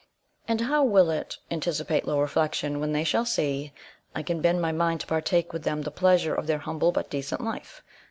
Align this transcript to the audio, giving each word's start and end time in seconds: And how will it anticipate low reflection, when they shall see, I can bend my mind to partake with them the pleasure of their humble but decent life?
And 0.47 0.61
how 0.61 0.83
will 0.83 1.11
it 1.11 1.37
anticipate 1.51 2.07
low 2.07 2.19
reflection, 2.19 2.79
when 2.79 2.91
they 2.91 3.03
shall 3.03 3.23
see, 3.23 3.71
I 4.15 4.23
can 4.23 4.41
bend 4.41 4.59
my 4.59 4.71
mind 4.71 5.01
to 5.01 5.05
partake 5.05 5.53
with 5.53 5.61
them 5.61 5.83
the 5.83 5.91
pleasure 5.91 6.33
of 6.33 6.47
their 6.47 6.57
humble 6.57 6.91
but 6.91 7.11
decent 7.11 7.41
life? 7.41 7.83